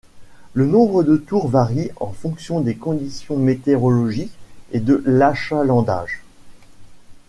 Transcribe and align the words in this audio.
Le 0.55 0.65
nombre 0.65 1.03
de 1.03 1.15
tours 1.15 1.47
varient 1.47 1.91
en 1.97 2.11
fonction 2.11 2.59
des 2.61 2.73
conditions 2.73 3.37
météorologiques 3.37 4.33
et 4.71 4.79
de 4.79 5.03
l'achalandage. 5.05 6.23